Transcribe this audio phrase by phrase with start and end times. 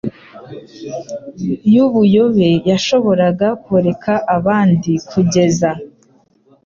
[1.73, 5.69] y’ubuyobe yashoboraga koreka abandi, kugeza